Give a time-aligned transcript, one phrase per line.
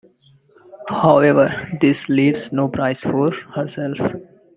[0.89, 3.99] However this leaves no prize for herself.